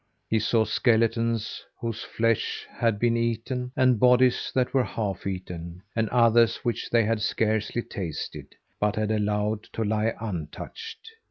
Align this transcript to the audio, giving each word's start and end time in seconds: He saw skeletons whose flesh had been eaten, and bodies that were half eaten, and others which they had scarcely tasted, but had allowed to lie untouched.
He 0.27 0.39
saw 0.39 0.63
skeletons 0.65 1.63
whose 1.79 2.01
flesh 2.01 2.65
had 2.71 2.97
been 2.97 3.15
eaten, 3.15 3.71
and 3.75 3.99
bodies 3.99 4.51
that 4.55 4.73
were 4.73 4.83
half 4.83 5.27
eaten, 5.27 5.83
and 5.95 6.09
others 6.09 6.55
which 6.65 6.89
they 6.89 7.03
had 7.03 7.21
scarcely 7.21 7.83
tasted, 7.83 8.55
but 8.79 8.95
had 8.95 9.11
allowed 9.11 9.61
to 9.73 9.83
lie 9.83 10.15
untouched. 10.19 11.07